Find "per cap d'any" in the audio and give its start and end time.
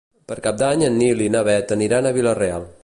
0.29-0.85